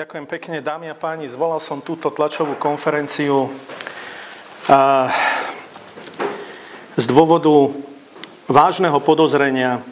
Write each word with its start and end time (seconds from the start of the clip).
Ďakujem 0.00 0.24
pekne, 0.32 0.64
dámy 0.64 0.88
a 0.88 0.96
páni. 0.96 1.28
Zvolal 1.28 1.60
som 1.60 1.84
túto 1.84 2.08
tlačovú 2.08 2.56
konferenciu 2.56 3.52
z 6.96 7.04
dôvodu 7.04 7.68
vážneho 8.48 8.96
podozrenia 9.04 9.84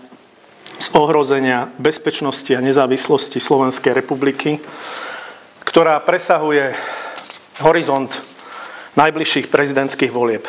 z 0.80 0.88
ohrozenia 0.96 1.68
bezpečnosti 1.76 2.48
a 2.56 2.64
nezávislosti 2.64 3.36
Slovenskej 3.36 3.92
republiky, 3.92 4.64
ktorá 5.68 6.00
presahuje 6.00 6.72
horizont 7.60 8.08
najbližších 8.96 9.52
prezidentských 9.52 10.08
volieb. 10.08 10.48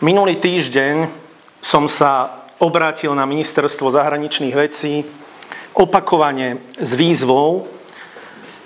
Minulý 0.00 0.40
týždeň 0.40 1.12
som 1.60 1.84
sa 1.92 2.40
obrátil 2.56 3.12
na 3.12 3.28
ministerstvo 3.28 3.92
zahraničných 3.92 4.56
vecí 4.56 5.04
opakovane 5.76 6.56
s 6.80 6.96
výzvou, 6.96 7.68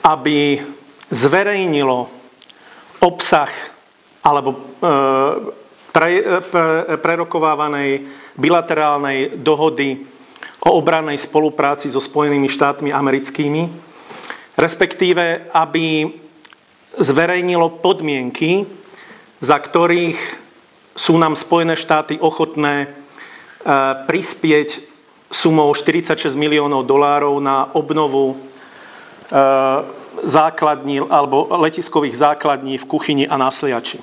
aby 0.07 0.63
zverejnilo 1.11 2.07
obsah 3.03 3.51
alebo 4.23 4.55
e, 4.55 4.59
pre, 5.91 6.11
pre, 6.47 6.67
prerokovávanej 7.03 8.07
bilaterálnej 8.39 9.43
dohody 9.43 10.07
o 10.67 10.79
obrannej 10.79 11.19
spolupráci 11.19 11.91
so 11.91 11.99
Spojenými 11.99 12.47
štátmi 12.47 12.91
americkými, 12.95 13.71
respektíve 14.55 15.51
aby 15.51 16.11
zverejnilo 16.97 17.83
podmienky, 17.83 18.67
za 19.43 19.59
ktorých 19.59 20.19
sú 20.97 21.19
nám 21.19 21.35
Spojené 21.35 21.75
štáty 21.75 22.19
ochotné 22.19 22.75
e, 22.83 22.89
prispieť 24.07 24.87
sumou 25.27 25.75
46 25.75 26.39
miliónov 26.39 26.87
dolárov 26.87 27.43
na 27.43 27.69
obnovu 27.75 28.46
základní 30.23 31.01
alebo 31.11 31.51
letiskových 31.51 32.17
základní 32.17 32.79
v 32.79 32.85
kuchyni 32.85 33.25
a 33.29 33.37
na 33.37 33.51
sliači. 33.51 33.99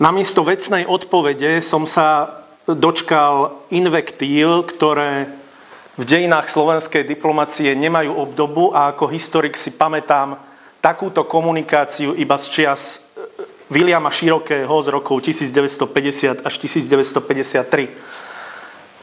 Namiesto 0.00 0.40
vecnej 0.40 0.88
odpovede 0.88 1.60
som 1.60 1.84
sa 1.84 2.40
dočkal 2.64 3.52
invektív, 3.68 4.64
ktoré 4.72 5.28
v 6.00 6.04
dejinách 6.08 6.48
slovenskej 6.48 7.04
diplomacie 7.04 7.76
nemajú 7.76 8.16
obdobu 8.16 8.72
a 8.72 8.96
ako 8.96 9.12
historik 9.12 9.60
si 9.60 9.76
pamätám 9.76 10.40
takúto 10.80 11.28
komunikáciu 11.28 12.16
iba 12.16 12.40
z 12.40 12.46
čias 12.48 13.12
e, 13.12 13.28
Williama 13.68 14.08
Širokého 14.08 14.72
z 14.80 14.88
rokov 14.88 15.20
1950 15.20 16.40
až 16.40 16.54
1953. 16.56 17.92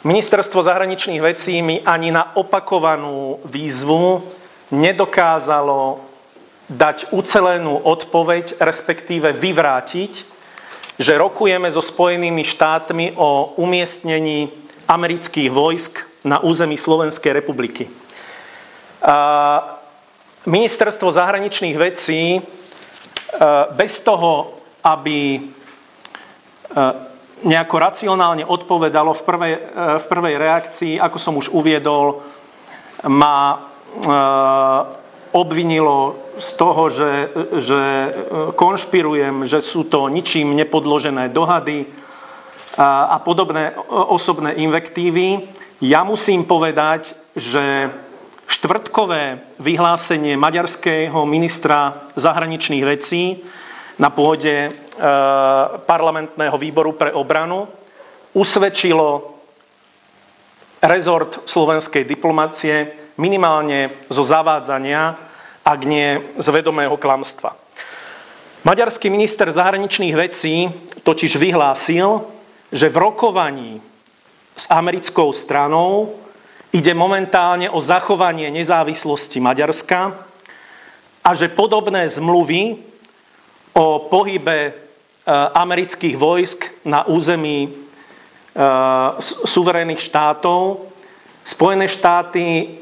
Ministerstvo 0.06 0.62
zahraničných 0.62 1.22
vecí 1.22 1.62
mi 1.66 1.82
ani 1.82 2.14
na 2.14 2.38
opakovanú 2.38 3.42
výzvu 3.46 4.22
nedokázalo 4.70 6.06
dať 6.70 7.16
ucelenú 7.16 7.80
odpoveď, 7.82 8.60
respektíve 8.60 9.34
vyvrátiť, 9.34 10.12
že 11.00 11.14
rokujeme 11.18 11.72
so 11.72 11.82
Spojenými 11.82 12.44
štátmi 12.44 13.16
o 13.16 13.58
umiestnení 13.58 14.52
amerických 14.86 15.50
vojsk 15.50 15.94
na 16.28 16.44
území 16.44 16.78
Slovenskej 16.78 17.34
republiky. 17.34 17.88
Ministerstvo 20.48 21.12
zahraničných 21.12 21.76
vecí 21.76 22.40
e, 22.40 22.42
bez 23.76 24.00
toho, 24.00 24.56
aby 24.80 25.36
e, 25.36 25.40
nejako 27.44 27.76
racionálne 27.78 28.42
odpovedalo 28.46 29.14
v 29.14 29.22
prvej, 29.22 29.54
e, 29.54 29.60
v 30.02 30.06
prvej 30.10 30.36
reakcii, 30.42 30.94
ako 30.98 31.18
som 31.22 31.38
už 31.38 31.54
uviedol, 31.54 32.22
má 33.06 33.68
Eh, 33.98 34.82
obvinilo 35.28 36.16
z 36.40 36.50
toho, 36.54 36.90
že, 36.90 37.30
že 37.60 37.82
konšpirujem, 38.56 39.44
že 39.44 39.60
sú 39.60 39.86
to 39.86 40.08
ničím 40.08 40.56
nepodložené 40.56 41.30
dohady 41.30 41.84
a, 42.80 43.12
a 43.12 43.18
podobné 43.20 43.76
osobné 43.90 44.56
invektívy. 44.56 45.46
Ja 45.84 46.08
musím 46.08 46.48
povedať, 46.48 47.12
že 47.36 47.92
štvrtkové 48.48 49.44
vyhlásenie 49.60 50.40
maďarského 50.40 51.28
ministra 51.28 52.08
zahraničných 52.16 52.86
vecí 52.88 53.44
na 53.98 54.10
pôde 54.14 54.70
e, 54.70 54.72
parlamentného 55.86 56.58
výboru 56.58 56.94
pre 56.94 57.10
obranu 57.14 57.66
usvedčilo 58.38 59.38
rezort 60.82 61.42
slovenskej 61.50 62.06
diplomácie 62.06 62.94
minimálne 63.18 64.06
zo 64.14 64.22
zavádzania, 64.22 65.18
ak 65.66 65.80
nie 65.84 66.22
z 66.38 66.48
vedomého 66.54 66.96
klamstva. 66.96 67.58
Maďarský 68.62 69.10
minister 69.10 69.50
zahraničných 69.50 70.16
vecí 70.16 70.70
totiž 71.02 71.42
vyhlásil, 71.42 72.22
že 72.70 72.94
v 72.94 72.98
rokovaní 72.98 73.82
s 74.54 74.70
americkou 74.70 75.34
stranou 75.34 76.14
ide 76.76 76.94
momentálne 76.94 77.72
o 77.72 77.80
zachovanie 77.80 78.52
nezávislosti 78.52 79.40
Maďarska 79.40 80.14
a 81.24 81.30
že 81.34 81.48
podobné 81.48 82.06
zmluvy 82.06 82.78
o 83.78 84.10
pohybe 84.10 84.60
e, 84.66 84.72
amerických 85.54 86.18
vojsk 86.18 86.82
na 86.90 87.06
území 87.06 87.70
e, 87.70 87.70
suverénnych 89.46 90.02
štátov 90.02 90.90
Spojené 91.48 91.88
štáty 91.88 92.76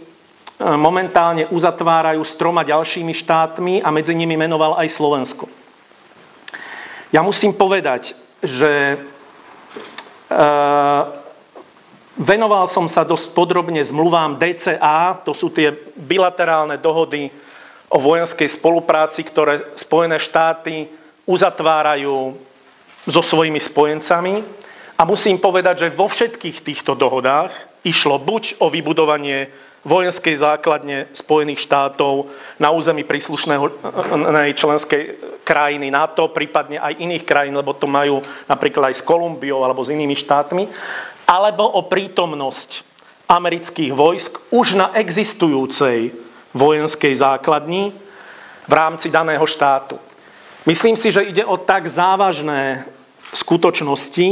E, 0.56 0.64
momentálne 0.64 1.52
uzatvárajú 1.52 2.24
s 2.24 2.32
troma 2.40 2.64
ďalšími 2.64 3.12
štátmi 3.12 3.74
a 3.84 3.92
medzi 3.92 4.16
nimi 4.16 4.40
menoval 4.40 4.80
aj 4.80 4.88
Slovensko. 4.88 5.52
Ja 7.12 7.20
musím 7.20 7.56
povedať, 7.56 8.16
že 8.44 9.00
venoval 12.18 12.68
som 12.68 12.92
sa 12.92 13.08
dosť 13.08 13.32
podrobne 13.32 13.80
zmluvám 13.80 14.36
DCA, 14.36 15.24
to 15.24 15.32
sú 15.32 15.48
tie 15.48 15.72
bilaterálne 15.96 16.76
dohody 16.76 17.32
o 17.90 17.98
vojenskej 18.02 18.50
spolupráci, 18.50 19.22
ktoré 19.24 19.78
Spojené 19.78 20.18
štáty 20.18 20.90
uzatvárajú 21.26 22.38
so 23.06 23.22
svojimi 23.22 23.62
spojencami. 23.62 24.42
A 24.96 25.04
musím 25.04 25.38
povedať, 25.38 25.88
že 25.88 25.96
vo 25.96 26.08
všetkých 26.08 26.64
týchto 26.64 26.96
dohodách 26.96 27.52
išlo 27.84 28.18
buď 28.18 28.64
o 28.64 28.72
vybudovanie 28.72 29.52
vojenskej 29.86 30.42
základne 30.42 31.14
Spojených 31.14 31.62
štátov 31.62 32.26
na 32.58 32.74
území 32.74 33.06
príslušného 33.06 33.70
členskej 34.58 35.04
krajiny 35.46 35.94
NATO, 35.94 36.34
prípadne 36.34 36.82
aj 36.82 36.98
iných 36.98 37.22
krajín, 37.22 37.54
lebo 37.54 37.78
to 37.78 37.86
majú 37.86 38.18
napríklad 38.50 38.90
aj 38.90 38.98
s 38.98 39.06
Kolumbiou 39.06 39.62
alebo 39.62 39.86
s 39.86 39.94
inými 39.94 40.18
štátmi, 40.18 40.66
alebo 41.30 41.70
o 41.78 41.86
prítomnosť 41.86 42.82
amerických 43.30 43.94
vojsk 43.94 44.50
už 44.50 44.74
na 44.74 44.90
existujúcej 44.98 46.25
vojenskej 46.56 47.12
základni 47.12 47.92
v 48.66 48.74
rámci 48.74 49.12
daného 49.12 49.44
štátu. 49.44 50.00
Myslím 50.66 50.98
si, 50.98 51.12
že 51.12 51.28
ide 51.28 51.46
o 51.46 51.60
tak 51.60 51.86
závažné 51.86 52.88
skutočnosti, 53.36 54.30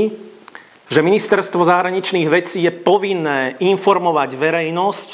že 0.89 1.05
ministerstvo 1.05 1.61
zahraničných 1.61 2.27
vecí 2.31 2.63
je 2.63 2.71
povinné 2.71 3.59
informovať 3.61 4.29
verejnosť 4.33 5.09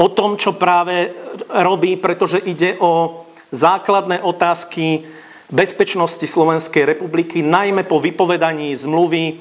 o 0.00 0.06
tom, 0.08 0.40
čo 0.40 0.56
práve 0.56 1.12
robí, 1.50 2.00
pretože 2.00 2.40
ide 2.40 2.78
o 2.80 3.24
základné 3.52 4.22
otázky 4.22 5.04
bezpečnosti 5.50 6.26
Slovenskej 6.26 6.84
republiky, 6.96 7.42
najmä 7.42 7.86
po 7.86 8.02
vypovedaní 8.02 8.76
zmluvy 8.76 9.40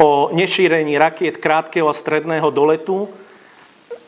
o 0.00 0.32
nešírení 0.32 0.98
rakiet 0.98 1.36
krátkeho 1.36 1.88
a 1.88 1.94
stredného 1.94 2.50
doletu. 2.50 3.08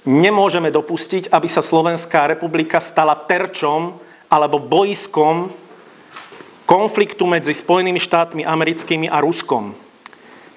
Nemôžeme 0.05 0.69
dopustiť, 0.69 1.33
aby 1.33 1.49
sa 1.49 1.65
Slovenská 1.65 2.29
republika 2.29 2.77
stala 2.77 3.17
terčom 3.17 3.97
alebo 4.29 4.61
boiskom 4.61 5.49
konfliktu 6.69 7.25
medzi 7.25 7.57
Spojenými 7.57 7.97
štátmi 7.97 8.45
americkými 8.45 9.09
a 9.09 9.25
Ruskom. 9.25 9.73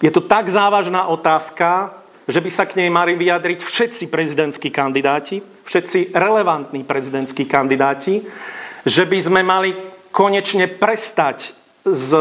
Je 0.04 0.12
to 0.12 0.20
tak 0.20 0.52
závažná 0.52 1.08
otázka, 1.08 1.96
že 2.28 2.44
by 2.44 2.50
sa 2.52 2.68
k 2.68 2.76
nej 2.84 2.92
mali 2.92 3.16
vyjadriť 3.16 3.64
všetci 3.64 4.04
prezidentskí 4.12 4.68
kandidáti, 4.68 5.40
všetci 5.64 6.12
relevantní 6.12 6.84
prezidentskí 6.84 7.48
kandidáti, 7.48 8.28
že 8.84 9.04
by 9.08 9.20
sme 9.24 9.42
mali 9.48 9.72
konečne 10.12 10.68
prestať 10.68 11.56
s 11.88 12.12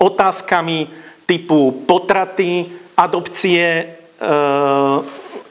otázkami 0.00 0.88
typu 1.28 1.84
potraty, 1.84 2.72
adopcie 2.96 3.60
e, 3.60 3.84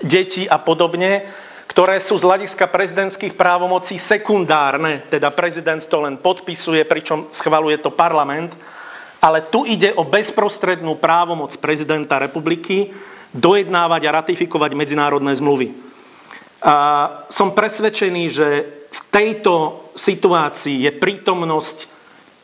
detí 0.01 0.49
a 0.49 0.57
podobne, 0.57 1.25
ktoré 1.71 2.03
sú 2.03 2.19
z 2.19 2.27
hľadiska 2.27 2.67
prezidentských 2.67 3.39
právomocí 3.39 3.95
sekundárne, 3.95 5.07
teda 5.07 5.31
prezident 5.31 5.79
to 5.87 6.03
len 6.03 6.19
podpisuje, 6.19 6.83
pričom 6.83 7.31
schvaluje 7.31 7.79
to 7.79 7.95
parlament, 7.95 8.51
ale 9.23 9.47
tu 9.47 9.63
ide 9.63 9.95
o 9.95 10.03
bezprostrednú 10.03 10.99
právomoc 10.99 11.55
prezidenta 11.61 12.19
republiky, 12.19 12.91
dojednávať 13.31 14.01
a 14.03 14.15
ratifikovať 14.19 14.75
medzinárodné 14.75 15.31
zmluvy. 15.31 15.71
A 16.61 16.75
som 17.31 17.55
presvedčený, 17.55 18.23
že 18.27 18.47
v 18.91 19.01
tejto 19.07 19.87
situácii 19.95 20.83
je 20.83 20.91
prítomnosť 20.91 21.77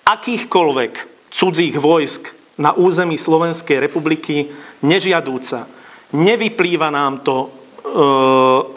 akýchkoľvek 0.08 0.94
cudzích 1.28 1.76
vojsk 1.76 2.32
na 2.58 2.72
území 2.74 3.20
Slovenskej 3.20 3.84
republiky 3.84 4.50
nežiadúca. 4.82 5.68
Nevyplýva 6.16 6.88
nám 6.88 7.20
to 7.20 7.38
e, 7.44 7.48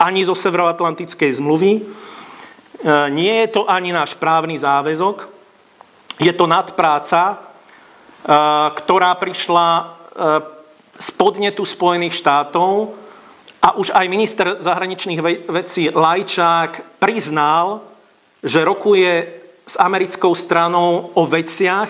ani 0.03 0.27
zo 0.27 0.35
Severoatlantickej 0.35 1.31
zmluvy, 1.39 1.71
e, 1.79 1.81
nie 3.15 3.47
je 3.47 3.47
to 3.55 3.63
ani 3.71 3.95
náš 3.95 4.19
právny 4.19 4.59
záväzok, 4.59 5.31
je 6.19 6.33
to 6.35 6.43
nadpráca, 6.43 7.21
e, 7.31 7.35
ktorá 8.75 9.15
prišla 9.15 9.97
z 10.99 11.09
podnetu 11.15 11.63
Spojených 11.63 12.19
štátov 12.19 12.99
a 13.63 13.79
už 13.79 13.95
aj 13.95 14.11
minister 14.11 14.59
zahraničných 14.59 15.23
vecí 15.47 15.87
Lajčák 15.87 16.99
priznal, 16.99 17.79
že 18.43 18.67
rokuje 18.67 19.39
s 19.63 19.79
americkou 19.79 20.35
stranou 20.35 21.15
o 21.15 21.23
veciach, 21.23 21.87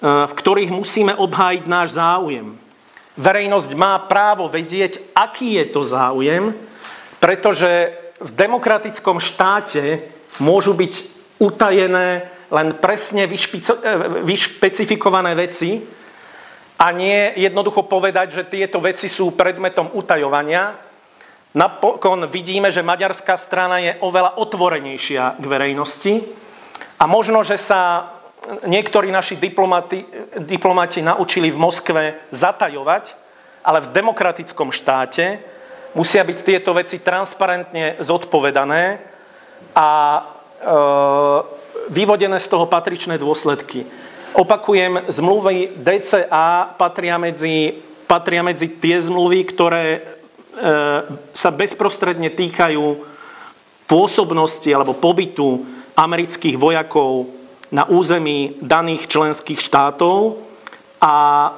v 0.00 0.32
ktorých 0.32 0.72
musíme 0.72 1.12
obhájiť 1.12 1.64
náš 1.68 2.00
záujem. 2.00 2.56
Verejnosť 3.14 3.70
má 3.78 3.98
právo 4.10 4.50
vedieť, 4.50 5.14
aký 5.14 5.62
je 5.62 5.66
to 5.70 5.86
záujem, 5.86 6.50
pretože 7.22 7.94
v 8.18 8.30
demokratickom 8.34 9.22
štáte 9.22 10.02
môžu 10.42 10.74
byť 10.74 10.94
utajené 11.38 12.26
len 12.50 12.68
presne 12.78 13.26
e, 13.26 13.30
vyšpecifikované 14.22 15.34
veci 15.34 15.82
a 16.78 16.86
nie 16.90 17.34
jednoducho 17.38 17.86
povedať, 17.86 18.42
že 18.42 18.50
tieto 18.50 18.82
veci 18.82 19.06
sú 19.06 19.34
predmetom 19.34 19.94
utajovania, 19.94 20.74
Napokon 21.54 22.26
vidíme, 22.26 22.74
že 22.74 22.82
maďarská 22.82 23.38
strana 23.38 23.78
je 23.78 23.94
oveľa 24.02 24.42
otvorenejšia 24.42 25.38
k 25.38 25.44
verejnosti 25.46 26.12
a 26.98 27.06
možno, 27.06 27.46
že 27.46 27.54
sa 27.54 28.10
niektorí 28.66 29.10
naši 29.10 29.36
diplomati, 29.36 30.04
diplomati 30.44 31.02
naučili 31.02 31.50
v 31.50 31.58
Moskve 31.58 32.02
zatajovať, 32.30 33.04
ale 33.64 33.80
v 33.80 33.92
demokratickom 33.92 34.72
štáte 34.72 35.40
musia 35.96 36.20
byť 36.24 36.38
tieto 36.44 36.76
veci 36.76 37.00
transparentne 37.00 37.96
zodpovedané 38.02 38.98
a 39.72 39.88
e, 39.88 40.22
vyvodené 41.88 42.36
z 42.40 42.48
toho 42.50 42.66
patričné 42.68 43.16
dôsledky. 43.16 43.86
Opakujem, 44.34 45.08
zmluvy 45.08 45.78
DCA 45.78 46.74
patria 46.74 47.16
medzi, 47.16 47.78
patria 48.10 48.42
medzi 48.42 48.66
tie 48.66 48.98
zmluvy, 48.98 49.46
ktoré 49.46 50.14
E, 50.54 50.70
sa 51.34 51.50
bezprostredne 51.50 52.30
týkajú 52.30 53.02
pôsobnosti 53.90 54.70
alebo 54.70 54.94
pobytu 54.94 55.66
amerických 55.98 56.54
vojakov 56.54 57.26
na 57.72 57.88
území 57.88 58.60
daných 58.60 59.08
členských 59.08 59.60
štátov 59.60 60.40
a 61.00 61.16
e, 61.48 61.50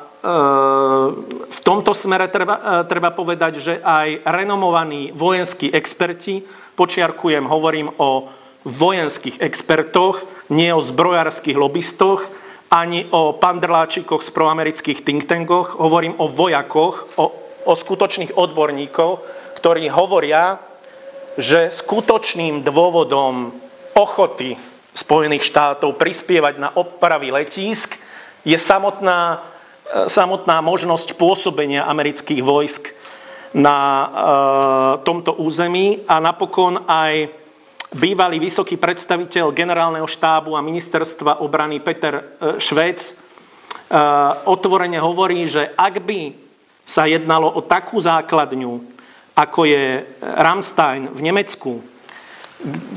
v 1.51 1.61
tomto 1.65 1.95
smere 1.95 2.29
treba, 2.29 2.83
e, 2.83 2.89
treba 2.91 3.11
povedať, 3.11 3.53
že 3.59 3.75
aj 3.83 4.23
renomovaní 4.27 5.11
vojenskí 5.15 5.73
experti, 5.73 6.45
počiarkujem, 6.79 7.47
hovorím 7.47 7.91
o 7.97 8.31
vojenských 8.67 9.43
expertoch, 9.43 10.23
nie 10.51 10.71
o 10.75 10.83
zbrojárských 10.83 11.57
lobbystoch, 11.59 12.27
ani 12.67 13.07
o 13.15 13.35
pandrláčikoch 13.39 14.27
z 14.27 14.31
proamerických 14.35 15.07
think 15.07 15.31
tankoch, 15.31 15.79
hovorím 15.79 16.19
o 16.19 16.27
vojakoch, 16.27 17.15
o 17.19 17.47
o 17.67 17.75
skutočných 17.75 18.39
odborníkov, 18.39 19.21
ktorí 19.59 19.91
hovoria, 19.91 20.63
že 21.37 21.69
skutočným 21.69 22.63
dôvodom 22.63 23.53
ochoty 23.93 24.55
Spojených 24.97 25.45
štátov 25.45 26.01
prispievať 26.01 26.57
na 26.57 26.73
opravy 26.73 27.29
letísk 27.29 28.01
je 28.49 28.57
samotná, 28.57 29.45
e, 29.85 30.09
samotná 30.09 30.65
možnosť 30.65 31.21
pôsobenia 31.21 31.85
amerických 31.85 32.41
vojsk 32.41 32.97
na 33.53 33.77
e, 33.77 34.07
tomto 35.05 35.37
území 35.37 36.09
a 36.09 36.17
napokon 36.17 36.89
aj 36.89 37.29
bývalý 37.97 38.37
vysoký 38.43 38.77
predstaviteľ 38.77 39.55
generálneho 39.55 40.09
štábu 40.09 40.53
a 40.59 40.65
ministerstva 40.65 41.45
obrany 41.45 41.81
Peter 41.81 42.15
e, 42.17 42.25
Švec 42.61 42.99
e, 43.01 43.13
otvorene 44.49 45.01
hovorí, 45.01 45.45
že 45.49 45.73
ak 45.77 45.95
by 46.03 46.21
sa 46.87 47.09
jednalo 47.09 47.51
o 47.51 47.61
takú 47.63 47.99
základňu, 47.99 48.73
ako 49.37 49.61
je 49.69 50.07
Ramstein 50.23 51.13
v 51.13 51.21
Nemecku, 51.21 51.83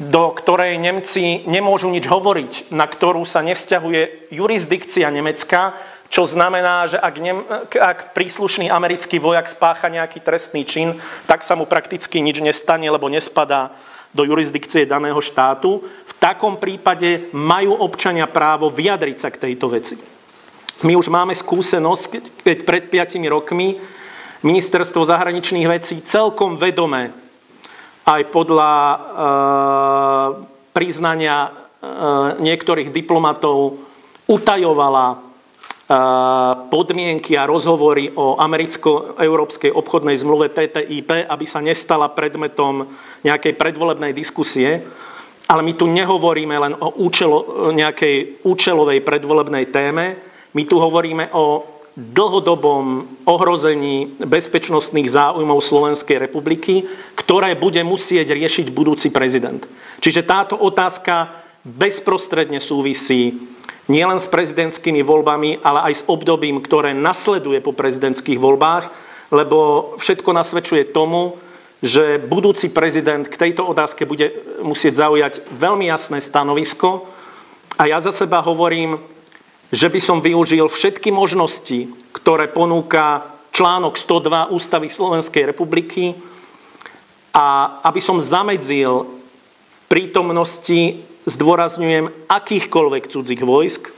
do 0.09 0.31
ktorej 0.31 0.79
Nemci 0.79 1.43
nemôžu 1.43 1.91
nič 1.91 2.07
hovoriť, 2.07 2.71
na 2.71 2.87
ktorú 2.87 3.27
sa 3.27 3.43
nevzťahuje 3.43 4.31
jurisdikcia 4.31 5.11
Nemecka, 5.11 5.75
čo 6.09 6.25
znamená, 6.25 6.89
že 6.89 6.97
ak, 6.97 7.15
nem, 7.21 7.45
ak 7.69 8.17
príslušný 8.17 8.71
americký 8.71 9.21
vojak 9.21 9.45
spácha 9.45 9.93
nejaký 9.93 10.25
trestný 10.25 10.65
čin, 10.65 10.97
tak 11.29 11.45
sa 11.45 11.53
mu 11.53 11.69
prakticky 11.69 12.17
nič 12.23 12.41
nestane, 12.41 12.89
lebo 12.89 13.11
nespadá 13.11 13.75
do 14.09 14.25
jurisdikcie 14.25 14.89
daného 14.89 15.21
štátu. 15.21 15.85
V 15.85 16.13
takom 16.17 16.57
prípade 16.57 17.29
majú 17.29 17.77
občania 17.77 18.25
právo 18.25 18.73
vyjadriť 18.73 19.17
sa 19.21 19.29
k 19.29 19.41
tejto 19.49 19.69
veci. 19.69 19.95
My 20.81 20.97
už 20.97 21.13
máme 21.13 21.35
skúsenosť, 21.37 22.41
keď 22.41 22.57
pred 22.65 22.83
5 22.89 23.21
rokmi 23.29 23.77
ministerstvo 24.41 25.05
zahraničných 25.05 25.67
vecí 25.67 26.01
celkom 26.01 26.57
vedome 26.57 27.28
aj 28.09 28.23
podľa 28.33 28.73
e, 28.73 28.97
priznania 30.73 31.37
e, 31.45 31.49
niektorých 32.41 32.89
diplomatov 32.89 33.77
utajovala 34.25 35.07
e, 35.13 35.15
podmienky 36.73 37.37
a 37.37 37.45
rozhovory 37.45 38.09
o 38.17 38.41
americko-európskej 38.41 39.69
obchodnej 39.69 40.17
zmluve 40.17 40.49
TTIP, 40.49 41.29
aby 41.29 41.45
sa 41.45 41.61
nestala 41.61 42.09
predmetom 42.09 42.89
nejakej 43.21 43.53
predvolebnej 43.53 44.17
diskusie. 44.17 44.81
Ale 45.49 45.65
my 45.65 45.73
tu 45.73 45.89
nehovoríme 45.89 46.55
len 46.61 46.73
o 46.77 46.93
účelo, 47.01 47.69
nejakej 47.73 48.45
účelovej 48.45 49.01
predvolebnej 49.01 49.69
téme, 49.73 50.17
my 50.53 50.65
tu 50.65 50.81
hovoríme 50.81 51.29
o 51.37 51.61
dlhodobom 51.97 53.07
ohrození 53.25 54.13
bezpečnostných 54.21 55.09
záujmov 55.09 55.59
Slovenskej 55.59 56.21
republiky, 56.29 56.85
ktoré 57.17 57.57
bude 57.57 57.81
musieť 57.81 58.33
riešiť 58.33 58.71
budúci 58.71 59.09
prezident. 59.09 59.63
Čiže 59.99 60.23
táto 60.23 60.55
otázka 60.55 61.33
bezprostredne 61.65 62.63
súvisí 62.63 63.35
nielen 63.89 64.21
s 64.21 64.29
prezidentskými 64.29 65.01
voľbami, 65.01 65.65
ale 65.65 65.91
aj 65.91 65.93
s 65.93 66.03
obdobím, 66.05 66.61
ktoré 66.61 66.93
nasleduje 66.93 67.59
po 67.59 67.73
prezidentských 67.73 68.37
voľbách, 68.37 68.93
lebo 69.33 69.91
všetko 69.97 70.29
nasvedčuje 70.29 70.93
tomu, 70.93 71.35
že 71.79 72.19
budúci 72.19 72.69
prezident 72.69 73.23
k 73.23 73.39
tejto 73.39 73.63
otázke 73.63 74.03
bude 74.03 74.35
musieť 74.59 74.99
zaujať 74.99 75.33
veľmi 75.55 75.87
jasné 75.87 76.19
stanovisko. 76.19 77.07
A 77.79 77.87
ja 77.87 77.97
za 78.03 78.11
seba 78.11 78.43
hovorím, 78.43 78.99
že 79.69 79.87
by 79.89 79.99
som 80.01 80.17
využil 80.21 80.65
všetky 80.65 81.13
možnosti, 81.13 81.89
ktoré 82.13 82.49
ponúka 82.49 83.25
článok 83.53 83.97
102 83.97 84.53
Ústavy 84.53 84.89
Slovenskej 84.89 85.49
republiky 85.49 86.17
a 87.33 87.79
aby 87.85 88.01
som 88.01 88.17
zamedzil 88.17 89.05
prítomnosti, 89.89 91.01
zdôrazňujem, 91.25 92.29
akýchkoľvek 92.29 93.03
cudzích 93.09 93.41
vojsk 93.41 93.93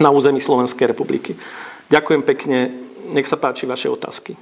na 0.00 0.12
území 0.12 0.40
Slovenskej 0.40 0.92
republiky. 0.92 1.36
Ďakujem 1.88 2.22
pekne, 2.24 2.58
nech 3.12 3.28
sa 3.28 3.40
páči 3.40 3.64
vaše 3.64 3.88
otázky. 3.88 4.36